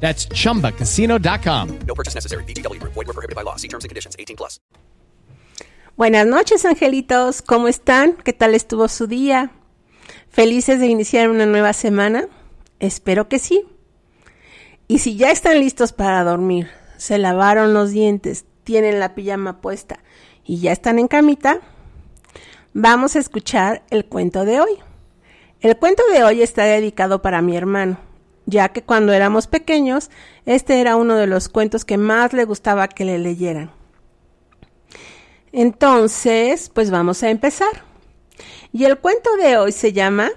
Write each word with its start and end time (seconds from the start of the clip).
That's 0.00 0.28
chumbacasino.com. 0.28 1.78
No 1.86 1.94
purchase 1.94 2.14
necessary. 2.14 2.44
VGW 2.44 2.80
Group. 2.80 2.94
Void 2.94 3.08
were 3.08 3.14
prohibited 3.14 3.36
by 3.36 3.42
law. 3.42 3.56
See 3.56 3.68
terms 3.68 3.84
and 3.84 3.90
conditions. 3.90 4.16
18 4.18 4.36
plus. 4.36 4.60
Buenas 5.96 6.26
noches, 6.28 6.64
angelitos. 6.64 7.42
¿Cómo 7.42 7.66
están? 7.66 8.12
¿Qué 8.22 8.32
tal 8.32 8.54
estuvo 8.54 8.86
su 8.86 9.08
día? 9.08 9.50
¿Felices 10.28 10.78
de 10.78 10.86
iniciar 10.86 11.28
una 11.28 11.44
nueva 11.44 11.72
semana? 11.72 12.28
Espero 12.78 13.28
que 13.28 13.40
sí. 13.40 13.64
Y 14.86 15.00
si 15.00 15.16
ya 15.16 15.32
están 15.32 15.58
listos 15.58 15.92
para 15.92 16.22
dormir, 16.22 16.68
se 16.96 17.18
lavaron 17.18 17.74
los 17.74 17.90
dientes, 17.90 18.44
tienen 18.62 19.00
la 19.00 19.16
pijama 19.16 19.60
puesta 19.60 19.98
y 20.44 20.60
ya 20.60 20.70
están 20.70 21.00
en 21.00 21.08
camita, 21.08 21.60
vamos 22.72 23.16
a 23.16 23.18
escuchar 23.18 23.82
el 23.90 24.04
cuento 24.04 24.44
de 24.44 24.60
hoy. 24.60 24.78
El 25.60 25.76
cuento 25.76 26.04
de 26.12 26.22
hoy 26.22 26.42
está 26.42 26.62
dedicado 26.62 27.20
para 27.20 27.42
mi 27.42 27.56
hermano 27.56 28.07
ya 28.48 28.70
que 28.70 28.82
cuando 28.82 29.12
éramos 29.12 29.46
pequeños, 29.46 30.10
este 30.46 30.80
era 30.80 30.96
uno 30.96 31.16
de 31.16 31.26
los 31.26 31.50
cuentos 31.50 31.84
que 31.84 31.98
más 31.98 32.32
le 32.32 32.46
gustaba 32.46 32.88
que 32.88 33.04
le 33.04 33.18
leyeran. 33.18 33.70
Entonces, 35.52 36.70
pues 36.70 36.90
vamos 36.90 37.22
a 37.22 37.28
empezar. 37.28 37.84
Y 38.72 38.84
el 38.86 38.98
cuento 38.98 39.36
de 39.36 39.58
hoy 39.58 39.72
se 39.72 39.92
llama 39.92 40.30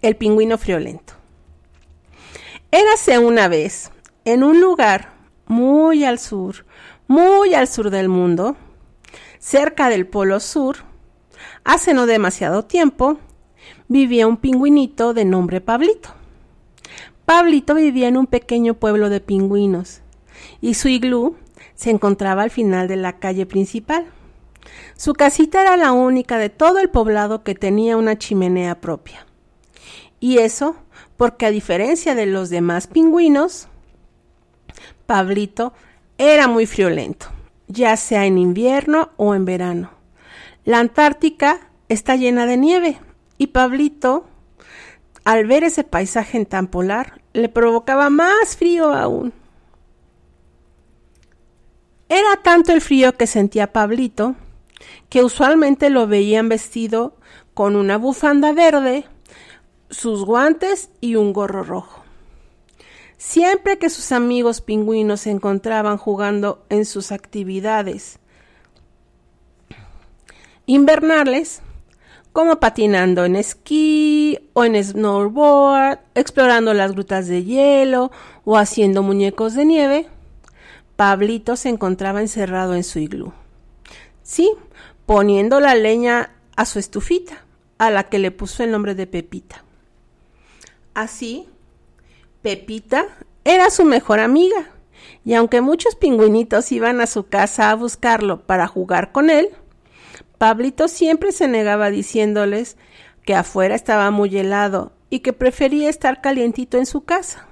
El 0.00 0.14
pingüino 0.14 0.58
friolento. 0.58 1.14
Érase 2.70 3.18
una 3.18 3.48
vez, 3.48 3.90
en 4.24 4.44
un 4.44 4.60
lugar 4.60 5.14
muy 5.46 6.04
al 6.04 6.20
sur, 6.20 6.64
muy 7.08 7.54
al 7.54 7.66
sur 7.66 7.90
del 7.90 8.08
mundo, 8.08 8.56
cerca 9.40 9.88
del 9.88 10.06
Polo 10.06 10.38
Sur, 10.38 10.76
hace 11.64 11.94
no 11.94 12.06
demasiado 12.06 12.64
tiempo, 12.64 13.18
vivía 13.88 14.28
un 14.28 14.36
pingüinito 14.36 15.14
de 15.14 15.24
nombre 15.24 15.60
Pablito. 15.60 16.23
Pablito 17.24 17.74
vivía 17.74 18.08
en 18.08 18.16
un 18.16 18.26
pequeño 18.26 18.74
pueblo 18.74 19.08
de 19.08 19.20
pingüinos 19.20 20.02
y 20.60 20.74
su 20.74 20.88
iglú 20.88 21.36
se 21.74 21.90
encontraba 21.90 22.42
al 22.42 22.50
final 22.50 22.86
de 22.86 22.96
la 22.96 23.18
calle 23.18 23.46
principal. 23.46 24.06
Su 24.96 25.14
casita 25.14 25.62
era 25.62 25.76
la 25.76 25.92
única 25.92 26.38
de 26.38 26.50
todo 26.50 26.78
el 26.78 26.90
poblado 26.90 27.42
que 27.42 27.54
tenía 27.54 27.96
una 27.96 28.18
chimenea 28.18 28.80
propia. 28.80 29.26
Y 30.20 30.38
eso 30.38 30.76
porque 31.16 31.46
a 31.46 31.50
diferencia 31.50 32.14
de 32.14 32.26
los 32.26 32.50
demás 32.50 32.86
pingüinos, 32.86 33.68
Pablito 35.06 35.72
era 36.18 36.48
muy 36.48 36.66
friolento, 36.66 37.26
ya 37.68 37.96
sea 37.96 38.26
en 38.26 38.38
invierno 38.38 39.10
o 39.16 39.34
en 39.34 39.44
verano. 39.44 39.90
La 40.64 40.78
Antártica 40.78 41.68
está 41.88 42.16
llena 42.16 42.46
de 42.46 42.56
nieve 42.56 42.98
y 43.38 43.48
Pablito 43.48 44.26
al 45.24 45.46
ver 45.46 45.64
ese 45.64 45.84
paisaje 45.84 46.36
en 46.36 46.46
tan 46.46 46.66
polar, 46.66 47.20
le 47.32 47.48
provocaba 47.48 48.10
más 48.10 48.56
frío 48.56 48.92
aún. 48.92 49.32
Era 52.08 52.42
tanto 52.42 52.72
el 52.72 52.80
frío 52.80 53.16
que 53.16 53.26
sentía 53.26 53.72
Pablito, 53.72 54.36
que 55.08 55.24
usualmente 55.24 55.90
lo 55.90 56.06
veían 56.06 56.48
vestido 56.48 57.16
con 57.54 57.76
una 57.76 57.96
bufanda 57.96 58.52
verde, 58.52 59.06
sus 59.90 60.24
guantes 60.24 60.90
y 61.00 61.16
un 61.16 61.32
gorro 61.32 61.62
rojo. 61.62 62.04
Siempre 63.16 63.78
que 63.78 63.88
sus 63.88 64.12
amigos 64.12 64.60
pingüinos 64.60 65.22
se 65.22 65.30
encontraban 65.30 65.96
jugando 65.96 66.64
en 66.68 66.84
sus 66.84 67.10
actividades 67.10 68.18
invernales, 70.66 71.62
como 72.34 72.58
patinando 72.58 73.24
en 73.24 73.36
esquí 73.36 74.40
o 74.54 74.64
en 74.64 74.74
snowboard, 74.82 76.00
explorando 76.16 76.74
las 76.74 76.90
grutas 76.90 77.28
de 77.28 77.44
hielo 77.44 78.10
o 78.44 78.58
haciendo 78.58 79.04
muñecos 79.04 79.54
de 79.54 79.64
nieve, 79.64 80.08
Pablito 80.96 81.54
se 81.54 81.68
encontraba 81.68 82.20
encerrado 82.20 82.74
en 82.74 82.82
su 82.82 82.98
iglú. 82.98 83.32
Sí, 84.24 84.50
poniendo 85.06 85.60
la 85.60 85.76
leña 85.76 86.32
a 86.56 86.64
su 86.64 86.80
estufita, 86.80 87.44
a 87.78 87.90
la 87.90 88.08
que 88.08 88.18
le 88.18 88.32
puso 88.32 88.64
el 88.64 88.72
nombre 88.72 88.96
de 88.96 89.06
Pepita. 89.06 89.62
Así, 90.92 91.48
Pepita 92.42 93.06
era 93.44 93.70
su 93.70 93.84
mejor 93.84 94.18
amiga, 94.18 94.70
y 95.24 95.34
aunque 95.34 95.60
muchos 95.60 95.94
pingüinitos 95.94 96.72
iban 96.72 97.00
a 97.00 97.06
su 97.06 97.28
casa 97.28 97.70
a 97.70 97.76
buscarlo 97.76 98.40
para 98.40 98.66
jugar 98.66 99.12
con 99.12 99.30
él, 99.30 99.50
Pablito 100.44 100.88
siempre 100.88 101.32
se 101.32 101.48
negaba 101.48 101.88
diciéndoles 101.88 102.76
que 103.24 103.34
afuera 103.34 103.74
estaba 103.74 104.10
muy 104.10 104.36
helado 104.36 104.92
y 105.08 105.20
que 105.20 105.32
prefería 105.32 105.88
estar 105.88 106.20
calientito 106.20 106.76
en 106.76 106.84
su 106.84 107.00
casa. 107.00 107.46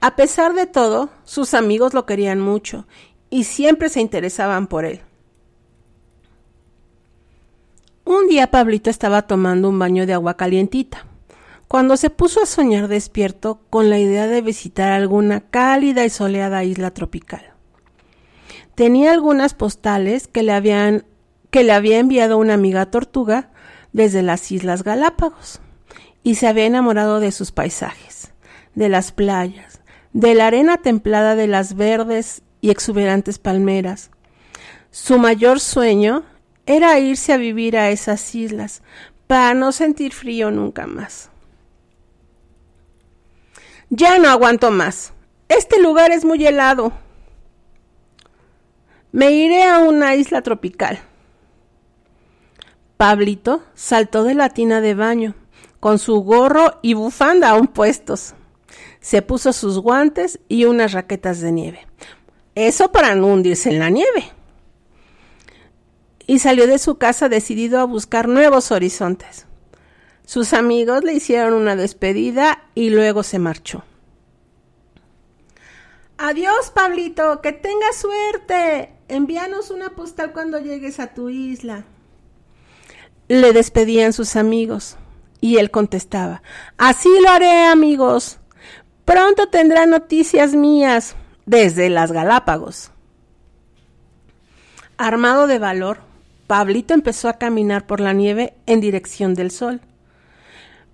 A 0.00 0.14
pesar 0.14 0.54
de 0.54 0.66
todo, 0.66 1.10
sus 1.24 1.54
amigos 1.54 1.92
lo 1.92 2.06
querían 2.06 2.38
mucho 2.38 2.86
y 3.30 3.42
siempre 3.42 3.88
se 3.88 4.00
interesaban 4.00 4.68
por 4.68 4.84
él. 4.84 5.00
Un 8.04 8.28
día 8.28 8.52
Pablito 8.52 8.88
estaba 8.88 9.22
tomando 9.22 9.68
un 9.68 9.78
baño 9.80 10.06
de 10.06 10.12
agua 10.12 10.36
calientita, 10.36 11.04
cuando 11.66 11.96
se 11.96 12.10
puso 12.10 12.44
a 12.44 12.46
soñar 12.46 12.86
despierto 12.86 13.58
con 13.70 13.90
la 13.90 13.98
idea 13.98 14.28
de 14.28 14.40
visitar 14.40 14.92
alguna 14.92 15.40
cálida 15.40 16.04
y 16.04 16.10
soleada 16.10 16.62
isla 16.62 16.92
tropical. 16.92 17.42
Tenía 18.76 19.10
algunas 19.10 19.54
postales 19.54 20.28
que 20.28 20.44
le 20.44 20.52
habían 20.52 21.06
que 21.54 21.62
le 21.62 21.72
había 21.72 22.00
enviado 22.00 22.36
una 22.36 22.54
amiga 22.54 22.86
tortuga 22.86 23.48
desde 23.92 24.22
las 24.22 24.50
Islas 24.50 24.82
Galápagos 24.82 25.60
y 26.24 26.34
se 26.34 26.48
había 26.48 26.66
enamorado 26.66 27.20
de 27.20 27.30
sus 27.30 27.52
paisajes, 27.52 28.32
de 28.74 28.88
las 28.88 29.12
playas, 29.12 29.80
de 30.12 30.34
la 30.34 30.48
arena 30.48 30.78
templada 30.78 31.36
de 31.36 31.46
las 31.46 31.76
verdes 31.76 32.42
y 32.60 32.70
exuberantes 32.70 33.38
palmeras. 33.38 34.10
Su 34.90 35.16
mayor 35.16 35.60
sueño 35.60 36.24
era 36.66 36.98
irse 36.98 37.32
a 37.32 37.36
vivir 37.36 37.76
a 37.76 37.90
esas 37.90 38.34
islas 38.34 38.82
para 39.28 39.54
no 39.54 39.70
sentir 39.70 40.12
frío 40.12 40.50
nunca 40.50 40.88
más. 40.88 41.30
Ya 43.90 44.18
no 44.18 44.28
aguanto 44.28 44.72
más. 44.72 45.12
Este 45.48 45.80
lugar 45.80 46.10
es 46.10 46.24
muy 46.24 46.44
helado. 46.44 46.92
Me 49.12 49.30
iré 49.30 49.62
a 49.62 49.78
una 49.78 50.16
isla 50.16 50.42
tropical. 50.42 50.98
Pablito 52.96 53.62
saltó 53.74 54.24
de 54.24 54.34
la 54.34 54.50
tina 54.50 54.80
de 54.80 54.94
baño, 54.94 55.34
con 55.80 55.98
su 55.98 56.20
gorro 56.22 56.78
y 56.82 56.94
bufanda 56.94 57.50
aún 57.50 57.66
puestos. 57.66 58.34
Se 59.00 59.20
puso 59.20 59.52
sus 59.52 59.78
guantes 59.78 60.40
y 60.48 60.64
unas 60.64 60.92
raquetas 60.92 61.40
de 61.40 61.52
nieve. 61.52 61.86
Eso 62.54 62.92
para 62.92 63.14
no 63.14 63.26
hundirse 63.26 63.70
en 63.70 63.80
la 63.80 63.90
nieve. 63.90 64.32
Y 66.26 66.38
salió 66.38 66.66
de 66.66 66.78
su 66.78 66.96
casa 66.96 67.28
decidido 67.28 67.80
a 67.80 67.84
buscar 67.84 68.28
nuevos 68.28 68.70
horizontes. 68.70 69.46
Sus 70.24 70.54
amigos 70.54 71.04
le 71.04 71.12
hicieron 71.12 71.52
una 71.52 71.76
despedida 71.76 72.62
y 72.74 72.88
luego 72.90 73.22
se 73.22 73.38
marchó. 73.38 73.84
Adiós, 76.16 76.70
Pablito, 76.70 77.42
que 77.42 77.52
tengas 77.52 77.96
suerte. 77.96 78.94
Envíanos 79.08 79.70
una 79.70 79.90
postal 79.90 80.32
cuando 80.32 80.60
llegues 80.60 81.00
a 81.00 81.12
tu 81.12 81.28
isla. 81.28 81.84
Le 83.28 83.52
despedían 83.52 84.12
sus 84.12 84.36
amigos 84.36 84.96
y 85.40 85.58
él 85.58 85.70
contestaba, 85.70 86.42
Así 86.78 87.08
lo 87.22 87.30
haré, 87.30 87.64
amigos. 87.64 88.38
Pronto 89.04 89.48
tendrá 89.48 89.86
noticias 89.86 90.54
mías 90.54 91.16
desde 91.46 91.90
las 91.90 92.12
Galápagos. 92.12 92.90
Armado 94.96 95.46
de 95.46 95.58
valor, 95.58 95.98
Pablito 96.46 96.94
empezó 96.94 97.28
a 97.28 97.38
caminar 97.38 97.86
por 97.86 98.00
la 98.00 98.12
nieve 98.12 98.54
en 98.66 98.80
dirección 98.80 99.34
del 99.34 99.50
sol. 99.50 99.80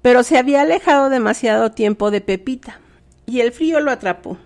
Pero 0.03 0.23
se 0.23 0.38
había 0.38 0.62
alejado 0.62 1.11
demasiado 1.11 1.73
tiempo 1.73 2.11
de 2.11 2.21
Pepita 2.21 2.81
y 3.26 3.41
el 3.41 3.53
frío 3.53 3.81
lo 3.81 3.91
atrapó 3.91 4.38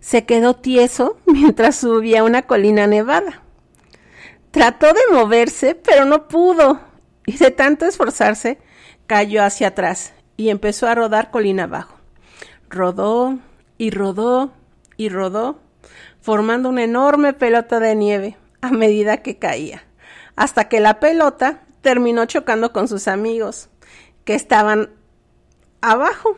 se 0.00 0.24
quedó 0.24 0.54
tieso 0.54 1.18
mientras 1.26 1.76
subía 1.76 2.24
una 2.24 2.42
colina 2.42 2.86
nevada. 2.86 3.42
Trató 4.50 4.86
de 4.86 5.00
moverse, 5.12 5.76
pero 5.76 6.06
no 6.06 6.26
pudo, 6.26 6.80
y 7.30 7.36
de 7.36 7.52
tanto 7.52 7.86
esforzarse, 7.86 8.58
cayó 9.06 9.44
hacia 9.44 9.68
atrás 9.68 10.14
y 10.36 10.50
empezó 10.50 10.88
a 10.88 10.96
rodar 10.96 11.30
colina 11.30 11.64
abajo. 11.64 11.96
Rodó 12.68 13.38
y 13.78 13.90
rodó 13.90 14.52
y 14.96 15.10
rodó, 15.10 15.60
formando 16.20 16.68
una 16.68 16.82
enorme 16.82 17.32
pelota 17.32 17.78
de 17.78 17.94
nieve 17.94 18.36
a 18.62 18.70
medida 18.70 19.18
que 19.18 19.38
caía, 19.38 19.84
hasta 20.34 20.68
que 20.68 20.80
la 20.80 20.98
pelota 20.98 21.62
terminó 21.82 22.26
chocando 22.26 22.72
con 22.72 22.88
sus 22.88 23.06
amigos, 23.06 23.68
que 24.24 24.34
estaban 24.34 24.90
abajo. 25.80 26.36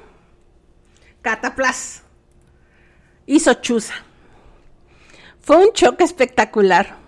Cataplas 1.22 2.02
hizo 3.24 3.54
chuza. 3.54 3.94
Fue 5.40 5.56
un 5.56 5.72
choque 5.72 6.04
espectacular. 6.04 7.01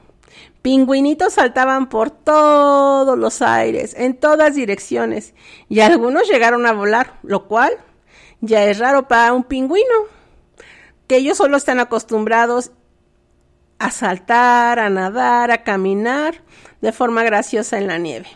Pingüinitos 0.64 1.34
saltaban 1.34 1.90
por 1.90 2.11
todos 2.11 3.19
los 3.19 3.43
aires, 3.43 3.94
en 3.99 4.16
todas 4.16 4.55
direcciones, 4.55 5.34
y 5.69 5.81
algunos 5.81 6.26
llegaron 6.26 6.64
a 6.64 6.72
volar, 6.72 7.19
lo 7.22 7.49
cual 7.49 7.75
ya 8.40 8.64
es 8.64 8.78
raro 8.78 9.06
para 9.06 9.34
un 9.34 9.44
pingüino, 9.44 9.94
que 11.06 11.16
ellos 11.16 11.37
solo 11.37 11.58
están 11.58 11.81
acostumbrados 11.81 12.70
a 13.78 13.90
saltar, 13.90 14.78
a 14.78 14.88
nadar, 14.88 15.50
a 15.50 15.64
caminar 15.64 16.40
de 16.81 16.93
forma 16.93 17.25
graciosa 17.25 17.76
en 17.76 17.87
la 17.87 17.99
nieve. 17.99 18.28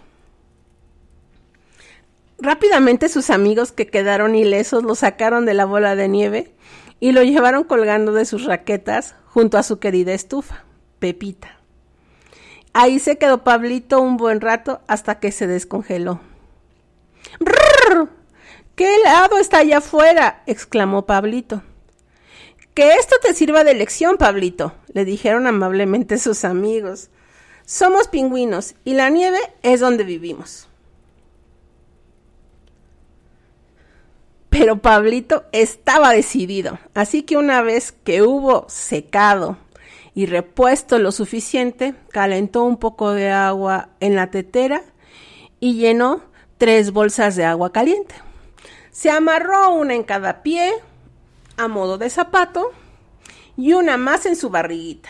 Rápidamente 2.39 3.09
sus 3.09 3.31
amigos 3.31 3.73
que 3.73 3.87
quedaron 3.87 4.35
ilesos 4.35 4.83
lo 4.83 4.95
sacaron 4.97 5.47
de 5.47 5.55
la 5.55 5.65
bola 5.65 5.97
de 5.97 6.09
nieve 6.09 6.55
y 7.01 7.13
lo 7.13 7.23
llevaron 7.23 7.65
colgando 7.65 8.13
de 8.13 8.27
sus 8.27 8.45
raquetas 8.45 9.15
junto 9.29 9.57
a 9.57 9.63
su 9.63 9.79
querida 9.79 10.13
estufa, 10.13 10.67
Pepita. 10.99 11.58
Ahí 12.81 13.01
se 13.01 13.19
quedó 13.19 13.43
Pablito 13.43 14.01
un 14.01 14.17
buen 14.17 14.41
rato 14.41 14.81
hasta 14.87 15.19
que 15.19 15.33
se 15.33 15.49
descongeló. 15.49 16.21
¡Brrr! 17.41 18.09
¡Qué 18.77 18.95
helado 18.95 19.39
está 19.39 19.59
allá 19.59 19.79
afuera! 19.79 20.45
exclamó 20.47 21.05
Pablito. 21.05 21.65
Que 22.75 22.93
esto 22.93 23.17
te 23.21 23.35
sirva 23.35 23.65
de 23.65 23.75
lección, 23.75 24.17
Pablito, 24.17 24.75
le 24.93 25.05
dijeron 25.05 25.49
amablemente 25.49 26.19
sus 26.21 26.45
amigos. 26.45 27.11
Somos 27.67 28.07
pingüinos 28.07 28.77
y 28.85 28.95
la 28.95 29.11
nieve 29.11 29.41
es 29.65 29.81
donde 29.81 30.05
vivimos. 30.05 30.69
Pero 34.51 34.81
Pablito 34.81 35.47
estaba 35.51 36.13
decidido, 36.13 36.79
así 36.95 37.25
que 37.25 37.37
una 37.37 37.61
vez 37.61 37.91
que 37.91 38.23
hubo 38.23 38.67
secado 38.69 39.57
y 40.19 40.27
repuesto 40.27 40.99
lo 40.99 41.13
suficiente, 41.13 41.95
calentó 42.11 42.65
un 42.65 42.77
poco 42.77 43.13
de 43.13 43.31
agua 43.31 43.91
en 44.01 44.17
la 44.17 44.33
tetera 44.33 44.83
y 45.61 45.75
llenó 45.75 46.25
tres 46.57 46.91
bolsas 46.91 47.37
de 47.37 47.45
agua 47.45 47.71
caliente. 47.71 48.17
Se 48.91 49.11
amarró 49.11 49.73
una 49.75 49.95
en 49.95 50.03
cada 50.03 50.43
pie, 50.43 50.73
a 51.57 51.69
modo 51.69 51.99
de 51.99 52.11
zapato, 52.11 52.73
y 53.57 53.75
una 53.75 53.97
más 53.97 54.27
en 54.27 54.35
su 54.35 54.51
barriguita. 54.51 55.09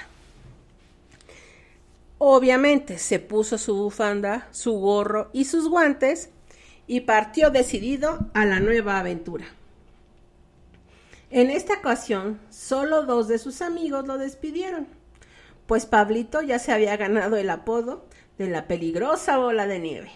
Obviamente 2.18 2.98
se 2.98 3.18
puso 3.18 3.56
su 3.56 3.76
bufanda, 3.76 4.48
su 4.50 4.74
gorro 4.74 5.30
y 5.32 5.46
sus 5.46 5.70
guantes 5.70 6.28
y 6.86 7.00
partió 7.00 7.48
decidido 7.48 8.26
a 8.34 8.44
la 8.44 8.60
nueva 8.60 8.98
aventura. 8.98 9.46
En 11.30 11.48
esta 11.48 11.78
ocasión, 11.78 12.38
solo 12.50 13.04
dos 13.04 13.26
de 13.26 13.38
sus 13.38 13.62
amigos 13.62 14.06
lo 14.06 14.18
despidieron, 14.18 14.97
pues 15.68 15.84
Pablito 15.84 16.40
ya 16.40 16.58
se 16.58 16.72
había 16.72 16.96
ganado 16.96 17.36
el 17.36 17.50
apodo 17.50 18.06
de 18.38 18.48
la 18.48 18.66
peligrosa 18.66 19.36
bola 19.36 19.66
de 19.66 19.78
nieve. 19.78 20.10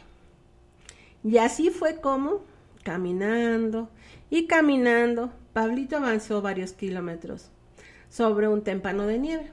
Y 1.22 1.36
así 1.36 1.68
fue 1.68 2.00
como, 2.00 2.40
caminando 2.82 3.90
y 4.30 4.46
caminando, 4.46 5.30
Pablito 5.52 5.98
avanzó 5.98 6.40
varios 6.40 6.72
kilómetros 6.72 7.50
sobre 8.08 8.48
un 8.48 8.64
témpano 8.64 9.06
de 9.06 9.18
nieve, 9.18 9.52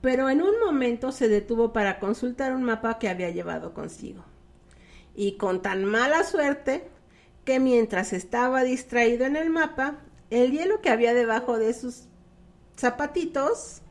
pero 0.00 0.28
en 0.28 0.42
un 0.42 0.58
momento 0.58 1.12
se 1.12 1.28
detuvo 1.28 1.72
para 1.72 2.00
consultar 2.00 2.52
un 2.52 2.64
mapa 2.64 2.98
que 2.98 3.08
había 3.08 3.30
llevado 3.30 3.72
consigo 3.72 4.24
y 5.14 5.36
con 5.36 5.62
tan 5.62 5.84
mala 5.84 6.24
suerte 6.24 6.88
que 7.44 7.60
mientras 7.60 8.12
estaba 8.12 8.64
distraído 8.64 9.24
en 9.24 9.36
el 9.36 9.50
mapa, 9.50 9.98
el 10.30 10.50
hielo 10.50 10.80
que 10.80 10.90
había 10.90 11.14
debajo 11.14 11.58
de 11.58 11.74
sus 11.74 12.08
zapatitos 12.76 13.81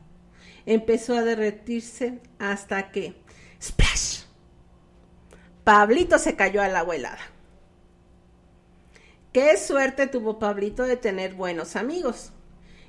empezó 0.66 1.16
a 1.16 1.22
derretirse 1.22 2.20
hasta 2.38 2.90
que 2.90 3.14
¡splash! 3.60 4.24
Pablito 5.64 6.18
se 6.18 6.34
cayó 6.34 6.62
al 6.62 6.76
agua 6.76 6.96
helada. 6.96 7.20
Qué 9.32 9.56
suerte 9.56 10.06
tuvo 10.06 10.38
Pablito 10.38 10.82
de 10.82 10.96
tener 10.96 11.34
buenos 11.34 11.76
amigos, 11.76 12.32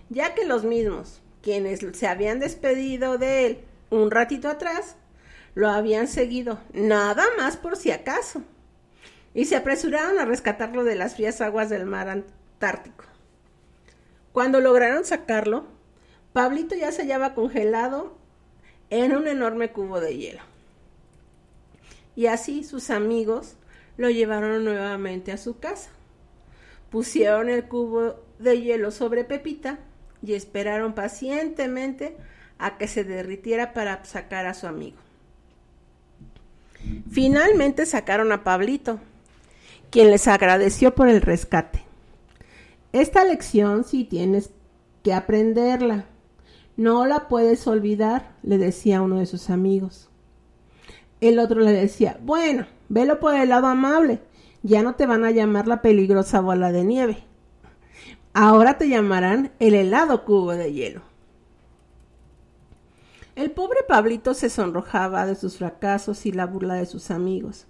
ya 0.10 0.34
que 0.34 0.46
los 0.46 0.64
mismos, 0.64 1.22
quienes 1.42 1.82
se 1.94 2.08
habían 2.08 2.40
despedido 2.40 3.18
de 3.18 3.46
él 3.46 3.60
un 3.90 4.12
ratito 4.12 4.50
atrás, 4.50 4.96
lo 5.56 5.70
habían 5.70 6.08
seguido, 6.08 6.60
nada 6.74 7.26
más 7.38 7.58
por 7.58 7.78
si 7.78 7.92
acaso, 7.92 8.42
y 9.34 9.46
se 9.46 9.56
apresuraron 9.56 10.20
a 10.20 10.26
rescatarlo 10.26 10.84
de 10.84 10.96
las 10.96 11.16
frías 11.16 11.42
aguas 11.42 11.70
del 11.70 11.86
mar 11.86 12.10
Antártico. 12.10 13.06
Cuando 14.32 14.60
lograron 14.60 15.06
sacarlo, 15.06 15.68
Pablito 16.34 16.76
ya 16.76 16.92
se 16.92 17.04
hallaba 17.04 17.36
congelado 17.36 18.18
en 18.90 19.16
un 19.16 19.28
enorme 19.28 19.72
cubo 19.72 20.00
de 20.00 20.18
hielo. 20.18 20.42
Y 22.16 22.28
así 22.28 22.64
sus 22.64 22.90
amigos 22.90 23.56
lo 23.98 24.10
llevaron 24.10 24.64
nuevamente 24.64 25.32
a 25.32 25.38
su 25.38 25.60
casa. 25.60 25.90
Pusieron 26.90 27.50
el 27.50 27.66
cubo 27.66 28.20
de 28.40 28.62
hielo 28.62 28.92
sobre 28.92 29.24
Pepita 29.24 29.80
y 30.22 30.34
esperaron 30.34 30.94
pacientemente 30.94 32.18
a 32.58 32.78
que 32.78 32.88
se 32.88 33.04
derritiera 33.04 33.74
para 33.74 34.04
sacar 34.06 34.46
a 34.46 34.54
su 34.54 34.68
amigo. 34.68 34.98
Finalmente 37.12 37.86
sacaron 37.86 38.32
a 38.32 38.44
Pablito, 38.44 39.00
quien 39.90 40.12
les 40.12 40.28
agradeció 40.28 40.96
por 40.96 41.10
el 41.10 41.22
rescate. 41.22 41.84
Esta 42.92 43.24
lección 43.24 43.84
sí 43.84 44.04
tienes 44.04 44.52
que 45.04 45.14
aprenderla. 45.14 46.06
No 46.76 47.06
la 47.06 47.28
puedes 47.28 47.68
olvidar, 47.68 48.36
le 48.42 48.58
decía 48.58 49.02
uno 49.02 49.20
de 49.20 49.26
sus 49.28 49.50
amigos. 49.50 50.10
El 51.22 51.40
otro 51.40 51.62
le 51.62 51.72
decía, 51.72 52.20
bueno, 52.24 52.66
velo 52.90 53.20
por 53.20 53.36
el 53.36 53.50
lado 53.50 53.68
amable, 53.68 54.22
ya 54.64 54.82
no 54.82 54.96
te 54.96 55.06
van 55.06 55.24
a 55.24 55.32
llamar 55.32 55.68
la 55.68 55.82
peligrosa 55.82 56.42
bola 56.42 56.72
de 56.72 56.84
nieve. 56.84 57.24
Ahora 58.34 58.78
te 58.78 58.90
llamarán 58.90 59.52
el 59.60 59.76
helado 59.76 60.26
cubo 60.26 60.54
de 60.54 60.74
hielo. 60.74 61.02
El 63.36 63.52
pobre 63.52 63.80
Pablito 63.88 64.34
se 64.34 64.50
sonrojaba 64.50 65.26
de 65.26 65.36
sus 65.36 65.58
fracasos 65.58 66.26
y 66.26 66.32
la 66.32 66.46
burla 66.46 66.76
de 66.76 66.86
sus 66.86 67.12
amigos. 67.12 67.68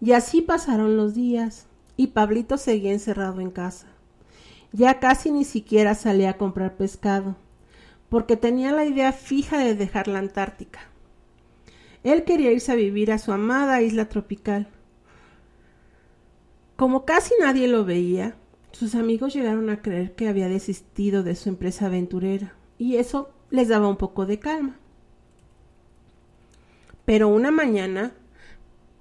Y 0.00 0.12
así 0.12 0.42
pasaron 0.42 0.96
los 0.96 1.14
días, 1.14 1.66
y 1.96 2.08
Pablito 2.08 2.56
seguía 2.56 2.92
encerrado 2.92 3.40
en 3.40 3.50
casa. 3.50 3.86
Ya 4.72 4.98
casi 5.00 5.30
ni 5.30 5.44
siquiera 5.44 5.94
salía 5.94 6.30
a 6.30 6.36
comprar 6.38 6.76
pescado, 6.76 7.36
porque 8.12 8.36
tenía 8.36 8.72
la 8.72 8.84
idea 8.84 9.10
fija 9.10 9.56
de 9.56 9.74
dejar 9.74 10.06
la 10.06 10.18
Antártica. 10.18 10.80
Él 12.02 12.24
quería 12.24 12.52
irse 12.52 12.70
a 12.70 12.74
vivir 12.74 13.10
a 13.10 13.16
su 13.16 13.32
amada 13.32 13.80
isla 13.80 14.10
tropical. 14.10 14.68
Como 16.76 17.06
casi 17.06 17.32
nadie 17.40 17.68
lo 17.68 17.86
veía, 17.86 18.34
sus 18.70 18.96
amigos 18.96 19.32
llegaron 19.32 19.70
a 19.70 19.80
creer 19.80 20.14
que 20.14 20.28
había 20.28 20.50
desistido 20.50 21.22
de 21.22 21.34
su 21.34 21.48
empresa 21.48 21.86
aventurera, 21.86 22.52
y 22.76 22.96
eso 22.96 23.30
les 23.48 23.68
daba 23.68 23.88
un 23.88 23.96
poco 23.96 24.26
de 24.26 24.38
calma. 24.38 24.76
Pero 27.06 27.28
una 27.28 27.50
mañana 27.50 28.12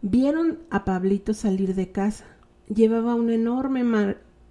vieron 0.02 0.60
a 0.70 0.86
Pablito 0.86 1.34
salir 1.34 1.76
de 1.76 1.92
casa. 1.92 2.28
Llevaba 2.74 3.16
una 3.16 3.34
enorme 3.34 3.84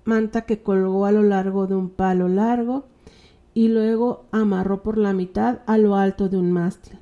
manta 0.04 0.42
que 0.42 0.62
colgó 0.62 1.06
a 1.06 1.12
lo 1.12 1.22
largo 1.22 1.66
de 1.66 1.76
un 1.76 1.88
palo 1.88 2.28
largo 2.28 2.90
y 3.54 3.68
luego 3.68 4.26
amarró 4.30 4.82
por 4.82 4.98
la 4.98 5.12
mitad 5.12 5.60
a 5.66 5.78
lo 5.78 5.96
alto 5.96 6.28
de 6.28 6.36
un 6.36 6.52
mástil, 6.52 6.98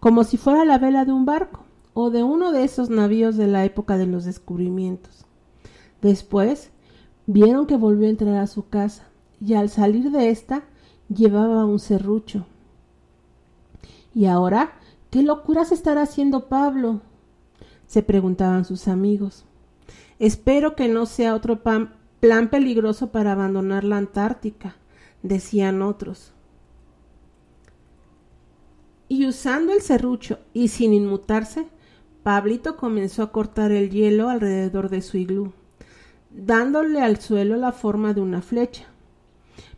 como 0.00 0.24
si 0.24 0.36
fuera 0.36 0.64
la 0.64 0.78
vela 0.78 1.04
de 1.04 1.12
un 1.12 1.24
barco 1.24 1.64
o 1.94 2.10
de 2.10 2.22
uno 2.22 2.52
de 2.52 2.64
esos 2.64 2.90
navíos 2.90 3.36
de 3.36 3.46
la 3.46 3.64
época 3.64 3.98
de 3.98 4.06
los 4.06 4.24
descubrimientos. 4.24 5.24
Después 6.00 6.70
vieron 7.26 7.66
que 7.66 7.76
volvió 7.76 8.06
a 8.06 8.10
entrar 8.10 8.36
a 8.36 8.46
su 8.46 8.68
casa 8.68 9.04
y 9.40 9.54
al 9.54 9.68
salir 9.68 10.10
de 10.10 10.30
ésta 10.30 10.64
llevaba 11.08 11.64
un 11.64 11.78
serrucho. 11.78 12.46
¿Y 14.14 14.26
ahora 14.26 14.72
qué 15.10 15.22
locuras 15.22 15.72
estará 15.72 16.02
haciendo 16.02 16.48
Pablo? 16.48 17.00
se 17.92 18.02
preguntaban 18.02 18.64
sus 18.64 18.88
amigos. 18.88 19.44
Espero 20.18 20.74
que 20.74 20.88
no 20.88 21.04
sea 21.04 21.34
otro 21.34 21.62
plan 21.62 22.48
peligroso 22.48 23.12
para 23.12 23.32
abandonar 23.32 23.84
la 23.84 23.98
Antártica, 23.98 24.76
decían 25.22 25.82
otros. 25.82 26.32
Y 29.08 29.26
usando 29.26 29.72
el 29.72 29.82
serrucho 29.82 30.38
y 30.52 30.68
sin 30.68 30.94
inmutarse, 30.94 31.66
Pablito 32.22 32.76
comenzó 32.76 33.22
a 33.22 33.32
cortar 33.32 33.72
el 33.72 33.90
hielo 33.90 34.28
alrededor 34.28 34.88
de 34.88 35.02
su 35.02 35.18
iglú, 35.18 35.52
dándole 36.30 37.00
al 37.00 37.20
suelo 37.20 37.56
la 37.56 37.72
forma 37.72 38.14
de 38.14 38.20
una 38.20 38.42
flecha. 38.42 38.86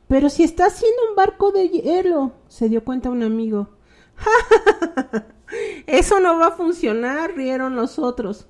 Pero 0.09 0.29
si 0.29 0.45
está 0.45 0.67
haciendo 0.67 0.99
un 1.09 1.17
barco 1.17 1.51
de 1.51 1.69
hielo, 1.69 2.33
se 2.49 2.69
dio 2.69 2.85
cuenta 2.85 3.11
un 3.11 3.23
amigo. 3.23 3.71
Eso 5.87 6.21
no 6.21 6.39
va 6.39 6.49
a 6.49 6.57
funcionar, 6.57 7.35
rieron 7.35 7.75
los 7.75 7.99
otros. 7.99 8.47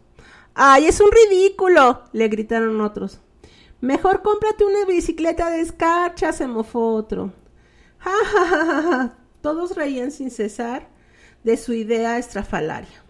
¡Ay, 0.55 0.87
es 0.87 1.01
un 1.01 1.11
ridículo! 1.11 2.03
le 2.13 2.29
gritaron 2.29 2.81
otros. 2.81 3.21
Mejor 3.85 4.23
cómprate 4.23 4.64
una 4.64 4.87
bicicleta 4.87 5.50
de 5.50 5.61
escarcha, 5.61 6.33
se 6.33 6.47
mofó 6.47 6.95
otro. 6.95 7.35
¡Ja, 7.99 8.12
ja, 8.33 8.47
ja, 8.47 8.83
ja! 8.83 9.19
Todos 9.43 9.76
reían 9.76 10.11
sin 10.11 10.31
cesar 10.31 10.88
de 11.43 11.59
su 11.59 11.75
idea 11.75 12.17
estrafalaria. 12.17 13.05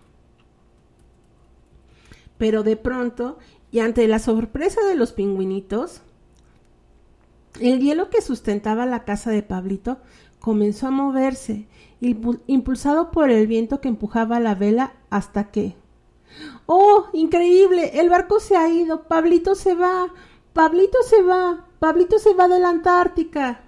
Pero 2.38 2.64
de 2.64 2.76
pronto, 2.76 3.38
y 3.70 3.78
ante 3.78 4.08
la 4.08 4.18
sorpresa 4.18 4.80
de 4.84 4.96
los 4.96 5.12
pingüinitos, 5.12 6.00
el 7.60 7.78
hielo 7.78 8.10
que 8.10 8.20
sustentaba 8.20 8.84
la 8.84 9.04
casa 9.04 9.30
de 9.30 9.44
Pablito 9.44 9.98
comenzó 10.40 10.88
a 10.88 10.90
moverse, 10.90 11.68
impulsado 12.00 13.12
por 13.12 13.30
el 13.30 13.46
viento 13.46 13.80
que 13.80 13.86
empujaba 13.86 14.40
la 14.40 14.56
vela 14.56 14.94
hasta 15.08 15.52
que... 15.52 15.76
¡Oh, 16.66 17.06
increíble! 17.12 18.00
El 18.00 18.10
barco 18.10 18.40
se 18.40 18.56
ha 18.56 18.68
ido. 18.68 19.04
Pablito 19.04 19.54
se 19.54 19.76
va. 19.76 20.12
Pablito 20.54 21.02
se 21.02 21.20
va. 21.20 21.66
Pablito 21.80 22.20
se 22.20 22.32
va 22.32 22.46
de 22.46 22.60
la 22.60 22.68
Antártica. 22.68 23.62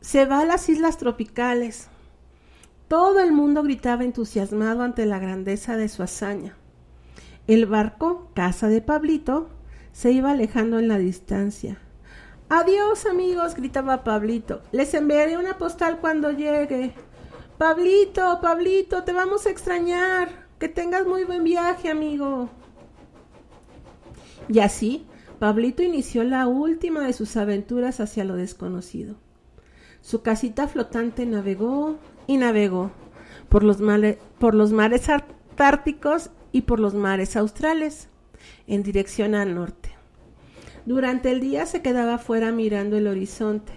Se 0.00 0.26
va 0.26 0.40
a 0.40 0.44
las 0.44 0.68
islas 0.68 0.98
tropicales. 0.98 1.86
Todo 2.88 3.20
el 3.20 3.30
mundo 3.32 3.62
gritaba 3.62 4.02
entusiasmado 4.02 4.82
ante 4.82 5.06
la 5.06 5.20
grandeza 5.20 5.76
de 5.76 5.88
su 5.88 6.02
hazaña. 6.02 6.56
El 7.46 7.66
barco, 7.66 8.28
casa 8.34 8.66
de 8.66 8.80
Pablito, 8.80 9.50
se 9.92 10.10
iba 10.10 10.32
alejando 10.32 10.80
en 10.80 10.88
la 10.88 10.98
distancia. 10.98 11.78
Adiós, 12.48 13.06
amigos, 13.06 13.54
gritaba 13.54 14.02
Pablito. 14.02 14.62
Les 14.72 14.92
enviaré 14.94 15.38
una 15.38 15.58
postal 15.58 16.00
cuando 16.00 16.32
llegue. 16.32 16.92
Pablito, 17.56 18.40
Pablito, 18.40 19.04
te 19.04 19.12
vamos 19.12 19.46
a 19.46 19.50
extrañar. 19.50 20.28
Que 20.58 20.68
tengas 20.68 21.06
muy 21.06 21.22
buen 21.22 21.44
viaje, 21.44 21.88
amigo. 21.88 22.50
Y 24.48 24.58
así, 24.58 25.06
Pablito 25.42 25.82
inició 25.82 26.22
la 26.22 26.46
última 26.46 27.00
de 27.00 27.12
sus 27.12 27.36
aventuras 27.36 27.98
hacia 27.98 28.22
lo 28.22 28.36
desconocido. 28.36 29.16
Su 30.00 30.22
casita 30.22 30.68
flotante 30.68 31.26
navegó 31.26 31.98
y 32.28 32.36
navegó 32.36 32.92
por 33.48 33.64
los, 33.64 33.78
por 34.38 34.54
los 34.54 34.70
mares 34.70 35.08
antárticos 35.08 36.30
y 36.52 36.62
por 36.62 36.78
los 36.78 36.94
mares 36.94 37.34
australes, 37.34 38.08
en 38.68 38.84
dirección 38.84 39.34
al 39.34 39.56
norte. 39.56 39.90
Durante 40.86 41.32
el 41.32 41.40
día 41.40 41.66
se 41.66 41.82
quedaba 41.82 42.18
fuera 42.18 42.52
mirando 42.52 42.96
el 42.96 43.08
horizonte, 43.08 43.72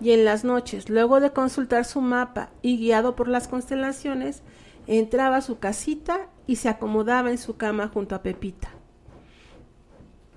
y 0.00 0.10
en 0.10 0.24
las 0.24 0.42
noches, 0.42 0.90
luego 0.90 1.20
de 1.20 1.30
consultar 1.30 1.84
su 1.84 2.00
mapa 2.00 2.50
y 2.60 2.76
guiado 2.76 3.14
por 3.14 3.28
las 3.28 3.46
constelaciones, 3.46 4.42
entraba 4.88 5.36
a 5.36 5.42
su 5.42 5.60
casita 5.60 6.26
y 6.48 6.56
se 6.56 6.68
acomodaba 6.68 7.30
en 7.30 7.38
su 7.38 7.56
cama 7.56 7.86
junto 7.86 8.16
a 8.16 8.24
Pepita. 8.24 8.70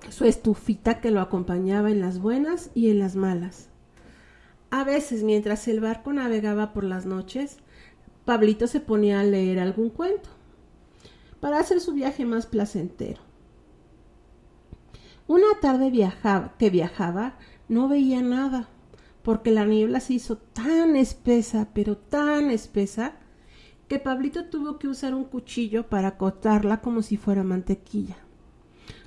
Su 0.10 0.26
estufita 0.26 1.00
que 1.00 1.12
lo 1.12 1.22
acompañaba 1.22 1.92
en 1.92 2.02
las 2.02 2.20
buenas 2.20 2.72
y 2.74 2.90
en 2.90 3.00
las 3.00 3.16
malas. 3.16 3.70
A 4.70 4.84
veces, 4.84 5.24
mientras 5.24 5.68
el 5.68 5.80
barco 5.80 6.12
navegaba 6.12 6.74
por 6.74 6.84
las 6.84 7.06
noches, 7.06 7.58
Pablito 8.26 8.68
se 8.68 8.80
ponía 8.80 9.20
a 9.20 9.24
leer 9.24 9.60
algún 9.60 9.90
cuento 9.90 10.30
para 11.40 11.60
hacer 11.60 11.80
su 11.80 11.94
viaje 11.94 12.26
más 12.26 12.46
placentero. 12.46 13.22
Una 15.28 15.48
tarde 15.62 15.92
viajaba, 15.92 16.56
que 16.58 16.70
viajaba 16.70 17.38
no 17.70 17.88
veía 17.88 18.22
nada, 18.22 18.70
porque 19.24 19.52
la 19.52 19.66
niebla 19.66 20.00
se 20.00 20.14
hizo 20.14 20.38
tan 20.38 20.96
espesa, 20.96 21.70
pero 21.74 21.98
tan 21.98 22.50
espesa, 22.50 23.14
que 23.88 24.00
Pablito 24.00 24.46
tuvo 24.46 24.80
que 24.80 24.88
usar 24.88 25.14
un 25.14 25.26
cuchillo 25.26 25.88
para 25.88 26.18
cortarla 26.18 26.82
como 26.82 27.02
si 27.02 27.18
fuera 27.18 27.44
mantequilla. 27.44 28.18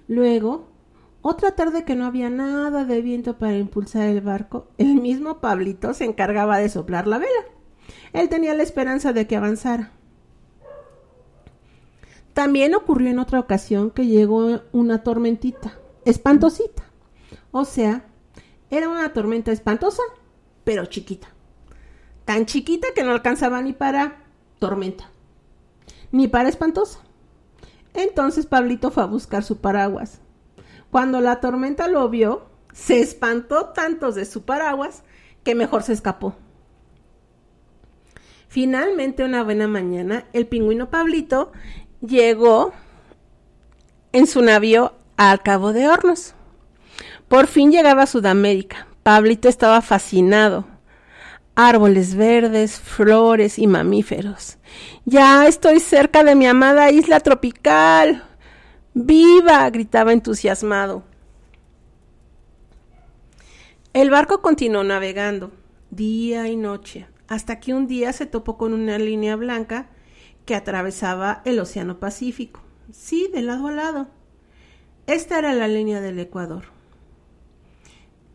Luego, 0.09 0.69
otra 1.23 1.53
tarde 1.53 1.85
que 1.85 1.95
no 1.95 2.07
había 2.07 2.31
nada 2.31 2.85
de 2.85 3.03
viento 3.03 3.37
para 3.37 3.57
impulsar 3.57 4.09
el 4.09 4.23
barco, 4.23 4.69
el 4.79 4.95
mismo 4.95 5.41
Pablito 5.41 5.93
se 5.93 6.05
encargaba 6.05 6.59
de 6.59 6.71
soplar 6.71 7.07
la 7.07 7.19
vela. 7.19 7.45
Él 8.13 8.29
tenía 8.29 8.55
la 8.55 8.63
esperanza 8.63 9.13
de 9.13 9.27
que 9.27 9.37
avanzara. 9.37 9.93
También 12.33 12.75
ocurrió 12.75 13.11
en 13.11 13.19
otra 13.19 13.41
ocasión 13.41 13.91
que 13.91 14.07
llegó 14.07 14.63
una 14.73 15.03
tormentita, 15.03 15.79
espantosita. 16.05 16.85
O 17.51 17.65
sea, 17.65 18.07
era 18.71 18.89
una 18.89 19.13
tormenta 19.13 19.53
espantosa, 19.53 20.03
pero 20.65 20.87
chiquita. 20.87 21.29
Tan 22.25 22.47
chiquita 22.47 22.89
que 22.95 23.03
no 23.03 23.11
alcanzaba 23.11 23.61
ni 23.61 23.73
para 23.73 24.25
tormenta, 24.59 25.11
ni 26.13 26.29
para 26.29 26.49
espantosa. 26.49 27.01
Entonces 27.93 28.47
Pablito 28.47 28.91
fue 28.91 29.03
a 29.03 29.07
buscar 29.07 29.43
su 29.43 29.59
paraguas. 29.59 30.21
Cuando 30.91 31.21
la 31.21 31.41
tormenta 31.41 31.89
lo 31.89 32.09
vio, 32.09 32.47
se 32.73 33.01
espantó 33.01 33.67
tanto 33.67 34.13
de 34.13 34.25
su 34.25 34.45
paraguas 34.45 35.03
que 35.45 35.55
mejor 35.55 35.83
se 35.83 35.93
escapó. 35.93 36.35
Finalmente, 38.49 39.25
una 39.25 39.45
buena 39.45 39.69
mañana, 39.69 40.25
el 40.33 40.47
pingüino 40.47 40.91
Pablito 40.91 41.53
llegó 42.01 42.73
en 44.13 44.27
su 44.27 44.43
navío 44.43 44.95
al 45.17 45.43
Cabo 45.43 45.73
de 45.73 45.87
Hornos. 45.87 46.35
Por 47.29 47.47
fin 47.47 47.71
llegaba 47.71 48.03
a 48.03 48.07
Sudamérica. 48.07 48.89
Pablito 49.05 49.49
estaba 49.49 49.81
fascinado. 49.83 50.67
Árboles 51.55 52.17
verdes, 52.17 52.81
flores 52.81 53.59
y 53.59 53.67
mamíferos. 53.67 54.59
Ya 55.05 55.47
estoy 55.47 55.79
cerca 55.79 56.25
de 56.25 56.35
mi 56.35 56.47
amada 56.47 56.91
isla 56.91 57.21
tropical. 57.21 58.25
¡Viva! 58.95 59.69
gritaba 59.71 60.13
entusiasmado. 60.13 61.05
El 63.93 64.11
barco 64.11 64.41
continuó 64.41 64.85
navegando, 64.85 65.53
día 65.91 66.49
y 66.49 66.57
noche, 66.57 67.07
hasta 67.29 67.61
que 67.61 67.75
un 67.75 67.87
día 67.87 68.13
se 68.13 68.27
topó 68.27 68.57
con 68.57 68.73
una 68.73 68.99
línea 68.99 69.37
blanca 69.37 69.91
que 70.45 70.55
atravesaba 70.55 71.43
el 71.45 71.59
Océano 71.61 71.99
Pacífico. 72.01 72.61
Sí, 72.93 73.31
de 73.33 73.43
lado 73.43 73.69
a 73.69 73.73
lado. 73.73 74.09
Esta 75.07 75.39
era 75.39 75.55
la 75.55 75.69
línea 75.69 76.01
del 76.01 76.19
Ecuador. 76.19 76.65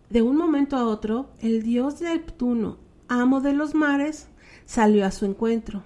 De 0.09 0.21
un 0.21 0.37
momento 0.37 0.77
a 0.77 0.85
otro, 0.85 1.29
el 1.41 1.63
dios 1.63 1.99
Neptuno, 1.99 2.77
amo 3.07 3.41
de 3.41 3.53
los 3.53 3.75
mares, 3.75 4.27
salió 4.65 5.05
a 5.05 5.11
su 5.11 5.25
encuentro. 5.25 5.83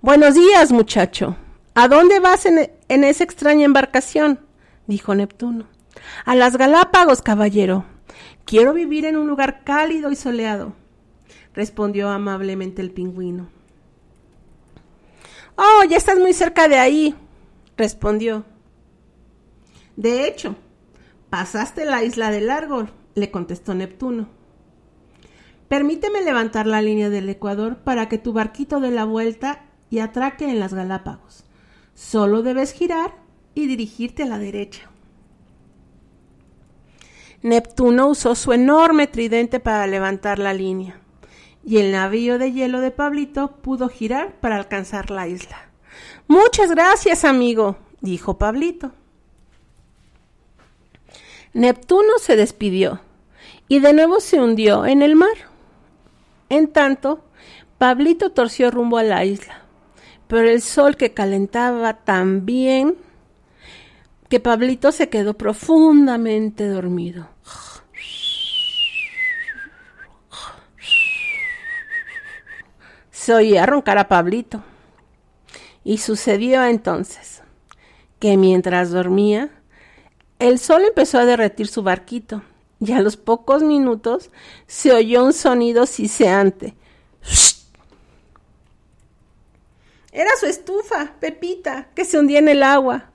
Buenos 0.00 0.34
días, 0.34 0.72
muchacho. 0.72 1.36
¿A 1.76 1.88
dónde 1.88 2.20
vas 2.20 2.46
en, 2.46 2.70
esa 2.88 3.24
extraña 3.24 3.64
embarcación? 3.64 4.38
dijo 4.86 5.12
Neptuno. 5.16 5.66
A 6.24 6.36
las 6.36 6.56
Galápagos, 6.56 7.20
caballero. 7.20 7.84
Quiero 8.44 8.72
vivir 8.74 9.04
en 9.04 9.16
un 9.16 9.26
lugar 9.26 9.64
cálido 9.64 10.12
y 10.12 10.16
soleado, 10.16 10.74
respondió 11.52 12.10
amablemente 12.10 12.80
el 12.80 12.92
pingüino. 12.92 13.48
Oh, 15.56 15.82
ya 15.88 15.96
estás 15.96 16.18
muy 16.20 16.32
cerca 16.32 16.68
de 16.68 16.78
ahí, 16.78 17.16
respondió. 17.76 18.44
De 19.96 20.28
hecho, 20.28 20.54
pasaste 21.28 21.86
la 21.86 22.04
isla 22.04 22.30
del 22.30 22.50
árbol, 22.50 22.90
le 23.16 23.32
contestó 23.32 23.74
Neptuno. 23.74 24.28
Permíteme 25.66 26.22
levantar 26.22 26.68
la 26.68 26.82
línea 26.82 27.10
del 27.10 27.28
Ecuador 27.28 27.78
para 27.78 28.08
que 28.08 28.18
tu 28.18 28.32
barquito 28.32 28.78
dé 28.78 28.92
la 28.92 29.04
vuelta 29.04 29.64
y 29.90 29.98
atraque 29.98 30.48
en 30.48 30.60
las 30.60 30.72
Galápagos. 30.72 31.44
Solo 31.94 32.42
debes 32.42 32.72
girar 32.72 33.14
y 33.54 33.66
dirigirte 33.66 34.24
a 34.24 34.26
la 34.26 34.38
derecha. 34.38 34.90
Neptuno 37.42 38.08
usó 38.08 38.34
su 38.34 38.52
enorme 38.52 39.06
tridente 39.06 39.60
para 39.60 39.86
levantar 39.86 40.38
la 40.38 40.54
línea, 40.54 40.98
y 41.62 41.78
el 41.78 41.92
navío 41.92 42.38
de 42.38 42.52
hielo 42.52 42.80
de 42.80 42.90
Pablito 42.90 43.56
pudo 43.58 43.88
girar 43.88 44.34
para 44.40 44.56
alcanzar 44.56 45.10
la 45.10 45.28
isla. 45.28 45.68
Muchas 46.26 46.70
gracias, 46.70 47.24
amigo, 47.24 47.76
dijo 48.00 48.38
Pablito. 48.38 48.92
Neptuno 51.52 52.18
se 52.18 52.34
despidió 52.34 53.00
y 53.68 53.80
de 53.80 53.92
nuevo 53.92 54.20
se 54.20 54.40
hundió 54.40 54.86
en 54.86 55.02
el 55.02 55.14
mar. 55.14 55.36
En 56.48 56.68
tanto, 56.68 57.24
Pablito 57.78 58.30
torció 58.30 58.70
rumbo 58.70 58.98
a 58.98 59.02
la 59.02 59.24
isla, 59.24 59.63
pero 60.28 60.48
el 60.48 60.62
sol 60.62 60.96
que 60.96 61.12
calentaba 61.12 61.94
tan 62.04 62.46
bien 62.46 62.96
que 64.28 64.40
Pablito 64.40 64.92
se 64.92 65.08
quedó 65.08 65.34
profundamente 65.34 66.66
dormido. 66.66 67.28
Se 73.10 73.32
oía 73.32 73.64
roncar 73.64 73.98
a 73.98 74.08
Pablito. 74.08 74.62
Y 75.82 75.98
sucedió 75.98 76.64
entonces 76.64 77.42
que 78.18 78.36
mientras 78.36 78.90
dormía, 78.90 79.50
el 80.38 80.58
sol 80.58 80.82
empezó 80.86 81.18
a 81.18 81.26
derretir 81.26 81.68
su 81.68 81.82
barquito 81.82 82.42
y 82.80 82.92
a 82.92 83.00
los 83.00 83.16
pocos 83.16 83.62
minutos 83.62 84.30
se 84.66 84.92
oyó 84.92 85.24
un 85.24 85.32
sonido 85.32 85.86
siseante. 85.86 86.74
Era 90.14 90.30
su 90.38 90.46
estufa, 90.46 91.14
Pepita, 91.18 91.88
que 91.92 92.04
se 92.04 92.20
hundía 92.20 92.38
en 92.38 92.48
el 92.48 92.62
agua. 92.62 93.10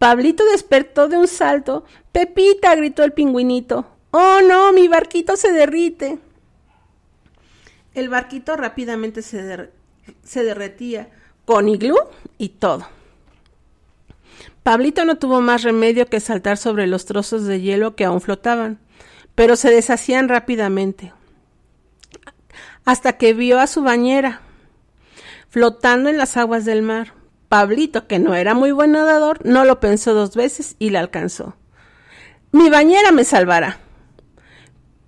Pablito 0.00 0.44
despertó 0.44 1.06
de 1.06 1.16
un 1.16 1.28
salto. 1.28 1.84
Pepita, 2.10 2.74
gritó 2.74 3.04
el 3.04 3.12
pingüinito. 3.12 3.86
Oh, 4.10 4.40
no, 4.42 4.72
mi 4.72 4.88
barquito 4.88 5.36
se 5.36 5.52
derrite. 5.52 6.18
El 7.94 8.08
barquito 8.08 8.56
rápidamente 8.56 9.22
se, 9.22 9.70
se 10.24 10.42
derretía, 10.42 11.08
con 11.44 11.68
iglú 11.68 11.96
y 12.36 12.48
todo. 12.48 12.88
Pablito 14.64 15.04
no 15.04 15.18
tuvo 15.18 15.40
más 15.40 15.62
remedio 15.62 16.06
que 16.06 16.18
saltar 16.18 16.56
sobre 16.56 16.88
los 16.88 17.04
trozos 17.04 17.44
de 17.44 17.60
hielo 17.60 17.94
que 17.94 18.06
aún 18.06 18.20
flotaban, 18.20 18.80
pero 19.36 19.54
se 19.54 19.70
deshacían 19.70 20.28
rápidamente, 20.28 21.12
hasta 22.84 23.18
que 23.18 23.34
vio 23.34 23.60
a 23.60 23.68
su 23.68 23.82
bañera 23.82 24.40
flotando 25.54 26.10
en 26.10 26.18
las 26.18 26.36
aguas 26.36 26.64
del 26.64 26.82
mar. 26.82 27.14
Pablito, 27.48 28.08
que 28.08 28.18
no 28.18 28.34
era 28.34 28.54
muy 28.54 28.72
buen 28.72 28.90
nadador, 28.90 29.38
no 29.46 29.64
lo 29.64 29.78
pensó 29.78 30.12
dos 30.12 30.34
veces 30.34 30.74
y 30.80 30.90
la 30.90 30.98
alcanzó. 30.98 31.54
Mi 32.50 32.70
bañera 32.70 33.12
me 33.12 33.22
salvará. 33.22 33.78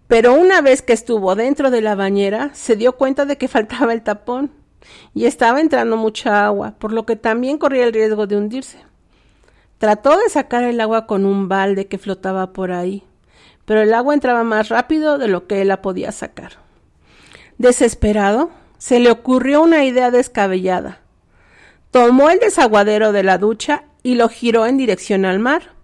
Pero 0.07 0.35
una 0.35 0.61
vez 0.61 0.83
que 0.83 0.93
estuvo 0.93 1.35
dentro 1.35 1.73
de 1.73 1.81
la 1.81 1.97
bañera, 1.97 2.51
se 2.55 2.77
dio 2.77 2.93
cuenta 2.93 3.25
de 3.25 3.37
que 3.39 3.49
faltaba 3.57 3.93
el 3.93 4.03
tapón 4.03 4.53
y 5.15 5.25
estaba 5.25 5.61
entrando 5.61 5.97
mucha 5.97 6.47
agua, 6.47 6.77
por 6.79 6.93
lo 6.93 7.07
que 7.07 7.17
también 7.17 7.59
corría 7.59 7.83
el 7.83 7.93
riesgo 7.93 8.29
de 8.29 8.37
hundirse. 8.37 8.79
Trató 9.79 10.17
de 10.17 10.29
sacar 10.29 10.63
el 10.63 10.81
agua 10.81 11.09
con 11.09 11.27
un 11.27 11.49
balde 11.49 11.89
que 11.89 11.99
flotaba 11.99 12.53
por 12.53 12.71
ahí, 12.71 13.03
pero 13.65 13.81
el 13.83 13.93
agua 13.93 14.15
entraba 14.15 14.45
más 14.45 14.69
rápido 14.69 15.19
de 15.19 15.27
lo 15.27 15.49
que 15.49 15.63
él 15.63 15.67
la 15.67 15.83
podía 15.83 16.13
sacar. 16.13 16.53
Desesperado, 17.59 18.51
se 18.79 19.01
le 19.01 19.11
ocurrió 19.11 19.63
una 19.63 19.85
idea 19.85 20.11
descabellada. 20.11 21.01
Tomó 21.91 22.31
el 22.31 22.39
desaguadero 22.39 23.13
de 23.13 23.23
la 23.23 23.39
ducha 23.39 23.85
y 24.03 24.17
lo 24.17 24.29
giró 24.29 24.67
en 24.67 24.77
dirección 24.77 25.25
al 25.25 25.39
mar. 25.39 25.75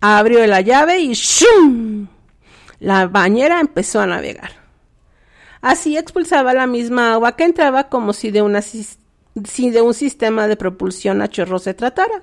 Abrió 0.00 0.46
la 0.46 0.60
llave 0.60 1.00
y 1.00 1.12
¡shum! 1.12 2.08
La 2.80 3.06
bañera 3.06 3.60
empezó 3.60 4.00
a 4.00 4.06
navegar. 4.06 4.52
Así 5.60 5.96
expulsaba 5.96 6.54
la 6.54 6.66
misma 6.66 7.12
agua 7.12 7.36
que 7.36 7.44
entraba 7.44 7.88
como 7.88 8.12
si 8.12 8.30
de, 8.30 8.62
si 9.44 9.70
de 9.70 9.82
un 9.82 9.94
sistema 9.94 10.46
de 10.46 10.56
propulsión 10.56 11.20
a 11.20 11.28
chorro 11.28 11.58
se 11.58 11.74
tratara. 11.74 12.22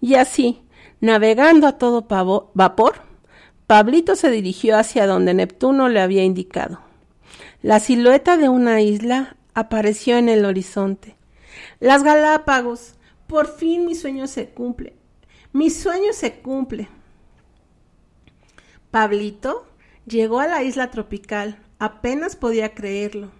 Y 0.00 0.14
así, 0.14 0.62
navegando 1.00 1.66
a 1.66 1.78
todo 1.78 2.06
vapor, 2.54 2.94
Pablito 3.66 4.16
se 4.16 4.30
dirigió 4.30 4.78
hacia 4.78 5.06
donde 5.06 5.34
Neptuno 5.34 5.88
le 5.88 6.00
había 6.00 6.24
indicado. 6.24 6.80
La 7.62 7.80
silueta 7.80 8.36
de 8.36 8.48
una 8.48 8.80
isla 8.80 9.36
apareció 9.54 10.18
en 10.18 10.28
el 10.28 10.44
horizonte. 10.44 11.16
Las 11.80 12.02
Galápagos. 12.02 12.94
Por 13.26 13.48
fin 13.48 13.86
mi 13.86 13.94
sueño 13.94 14.26
se 14.26 14.50
cumple. 14.50 14.94
Mi 15.52 15.70
sueño 15.70 16.12
se 16.12 16.40
cumple. 16.40 16.88
Pablito 18.90 19.66
llegó 20.06 20.40
a 20.40 20.46
la 20.46 20.62
isla 20.62 20.90
tropical. 20.90 21.58
Apenas 21.78 22.36
podía 22.36 22.74
creerlo. 22.74 23.30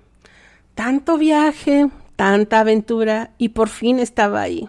Tanto 0.75 1.19
viaje, 1.19 1.91
tanta 2.17 2.61
aventura 2.61 3.33
y 3.39 3.51
por 3.51 3.69
fin 3.69 3.99
estaba 3.99 4.41
ahí. 4.41 4.69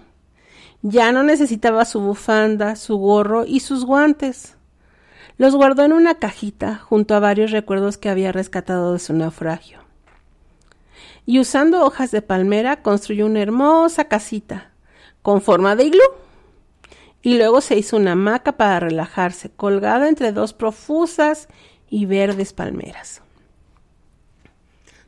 Ya 0.82 1.12
no 1.12 1.24
necesitaba 1.24 1.86
su 1.86 2.00
bufanda, 2.02 2.76
su 2.76 2.98
gorro 2.98 3.46
y 3.46 3.62
sus 3.62 3.86
guantes. 3.86 4.56
Los 5.38 5.56
guardó 5.56 5.84
en 5.84 5.94
una 5.94 6.16
cajita 6.16 6.76
junto 6.76 7.16
a 7.16 7.20
varios 7.20 7.52
recuerdos 7.52 7.98
que 7.98 8.10
había 8.10 8.32
rescatado 8.32 8.94
de 8.94 9.00
su 9.00 9.14
naufragio. 9.14 9.85
Y 11.26 11.40
usando 11.40 11.84
hojas 11.86 12.12
de 12.12 12.22
palmera 12.22 12.82
construyó 12.82 13.26
una 13.26 13.42
hermosa 13.42 14.06
casita 14.06 14.72
con 15.22 15.42
forma 15.42 15.76
de 15.76 15.86
iglú. 15.86 16.04
Y 17.22 17.38
luego 17.38 17.62
se 17.62 17.78
hizo 17.78 17.98
una 17.98 18.12
hamaca 18.12 18.54
para 18.54 18.80
relajarse, 18.80 19.50
colgada 19.50 20.08
entre 20.08 20.32
dos 20.32 20.54
profusas 20.54 21.48
y 21.90 22.06
verdes 22.06 22.54
palmeras. 22.54 23.22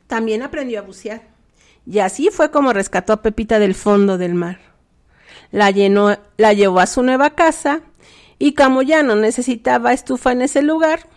También 0.06 0.42
aprendió 0.42 0.80
a 0.80 0.82
bucear. 0.82 1.22
Y 1.86 2.00
así 2.00 2.30
fue 2.30 2.50
como 2.50 2.72
rescató 2.72 3.12
a 3.12 3.22
Pepita 3.22 3.58
del 3.58 3.74
fondo 3.74 4.18
del 4.18 4.34
mar 4.34 4.68
la, 5.50 5.70
llenó, 5.70 6.18
la 6.36 6.52
llevó 6.52 6.80
a 6.80 6.86
su 6.86 7.02
nueva 7.02 7.30
casa 7.30 7.82
y 8.38 8.54
como 8.54 8.82
ya 8.82 9.02
no 9.02 9.16
necesitaba 9.16 9.92
estufa 9.92 10.32
en 10.32 10.42
ese 10.42 10.62
lugar, 10.62 11.08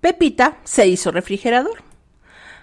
Pepita 0.00 0.58
se 0.64 0.86
hizo 0.86 1.10
refrigerador. 1.10 1.82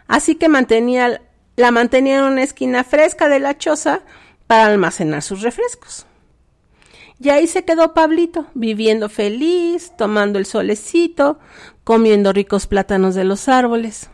Así 0.07 0.35
que 0.35 0.49
mantenía, 0.49 1.21
la 1.55 1.71
mantenía 1.71 2.19
en 2.19 2.25
una 2.25 2.43
esquina 2.43 2.83
fresca 2.83 3.27
de 3.27 3.39
la 3.39 3.57
choza 3.57 4.01
para 4.47 4.67
almacenar 4.67 5.21
sus 5.21 5.41
refrescos. 5.41 6.05
Y 7.19 7.29
ahí 7.29 7.47
se 7.47 7.63
quedó 7.63 7.93
Pablito, 7.93 8.47
viviendo 8.53 9.09
feliz, 9.09 9.93
tomando 9.97 10.37
el 10.37 10.45
solecito, 10.45 11.39
comiendo 11.83 12.33
ricos 12.33 12.67
plátanos 12.67 13.15
de 13.15 13.23
los 13.23 13.47
árboles. 13.47 14.09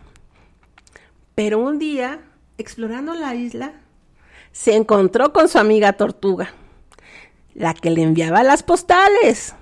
Pero 1.33 1.59
un 1.59 1.79
día, 1.79 2.21
explorando 2.57 3.15
la 3.15 3.33
isla, 3.33 3.73
se 4.51 4.75
encontró 4.75 5.33
con 5.33 5.49
su 5.49 5.57
amiga 5.57 5.93
tortuga, 5.93 6.53
la 7.55 7.73
que 7.73 7.89
le 7.89 8.03
enviaba 8.03 8.43
las 8.43 8.61
postales. 8.61 9.55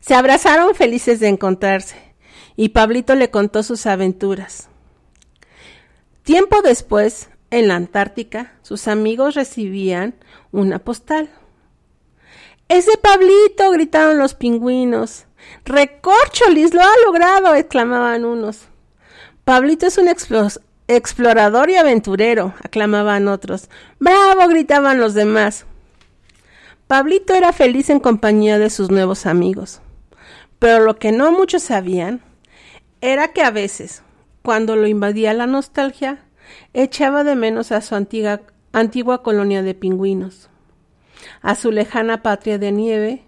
Se 0.00 0.14
abrazaron 0.14 0.74
felices 0.74 1.18
de 1.18 1.28
encontrarse 1.28 2.05
y 2.56 2.70
Pablito 2.70 3.14
le 3.14 3.30
contó 3.30 3.62
sus 3.62 3.86
aventuras. 3.86 4.68
Tiempo 6.22 6.62
después, 6.62 7.28
en 7.50 7.68
la 7.68 7.76
Antártica, 7.76 8.54
sus 8.62 8.88
amigos 8.88 9.34
recibían 9.34 10.14
una 10.50 10.78
postal. 10.78 11.30
¡Ese 12.68 12.96
Pablito! 12.98 13.70
gritaron 13.70 14.18
los 14.18 14.34
pingüinos. 14.34 15.26
¡Recorcholis! 15.64 16.74
¡Lo 16.74 16.80
ha 16.80 16.92
logrado! 17.04 17.54
exclamaban 17.54 18.24
unos. 18.24 18.62
Pablito 19.44 19.86
es 19.86 19.98
un, 19.98 20.08
Explorador 20.88 21.70
y 21.70 21.76
aventurero, 21.76 22.54
aclamaban 22.62 23.28
otros. 23.28 23.68
¡Bravo! 24.00 24.48
gritaban 24.48 24.98
los 24.98 25.14
demás. 25.14 25.66
Pablito 26.88 27.34
era 27.34 27.52
feliz 27.52 27.90
en 27.90 28.00
compañía 28.00 28.58
de 28.58 28.70
sus 28.70 28.90
nuevos 28.90 29.26
amigos. 29.26 29.80
Pero 30.58 30.84
lo 30.84 30.96
que 30.96 31.12
no 31.12 31.30
muchos 31.32 31.64
sabían 31.64 32.22
era 33.00 33.28
que 33.28 33.42
a 33.42 33.50
veces, 33.50 34.02
cuando 34.42 34.76
lo 34.76 34.86
invadía 34.86 35.34
la 35.34 35.46
nostalgia, 35.46 36.24
echaba 36.72 37.24
de 37.24 37.36
menos 37.36 37.72
a 37.72 37.80
su 37.80 37.94
antigua, 37.94 38.42
antigua 38.72 39.22
colonia 39.22 39.62
de 39.62 39.74
pingüinos, 39.74 40.48
a 41.42 41.54
su 41.54 41.70
lejana 41.70 42.22
patria 42.22 42.58
de 42.58 42.72
nieve 42.72 43.22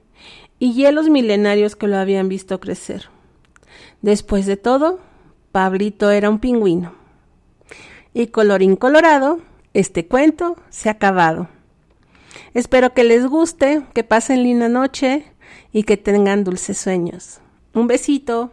y 0.58 0.74
hielos 0.74 1.08
milenarios 1.08 1.76
que 1.76 1.86
lo 1.86 1.96
habían 1.96 2.28
visto 2.28 2.60
crecer. 2.60 3.08
Después 4.02 4.46
de 4.46 4.56
todo, 4.56 5.00
Pablito 5.52 6.10
era 6.10 6.30
un 6.30 6.38
pingüino. 6.38 6.94
Y 8.14 8.28
colorín 8.28 8.76
colorado, 8.76 9.40
este 9.74 10.06
cuento 10.06 10.56
se 10.70 10.88
ha 10.88 10.92
acabado. 10.92 11.48
Espero 12.54 12.94
que 12.94 13.04
les 13.04 13.26
guste, 13.26 13.82
que 13.94 14.04
pasen 14.04 14.42
linda 14.42 14.68
noche 14.68 15.32
y 15.72 15.82
que 15.84 15.96
tengan 15.96 16.44
dulces 16.44 16.78
sueños. 16.78 17.40
Un 17.74 17.86
besito. 17.86 18.52